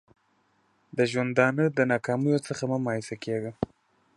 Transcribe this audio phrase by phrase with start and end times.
[0.97, 3.51] د ژوندانه د ناکامیو څخه مه مایوسه کېږه!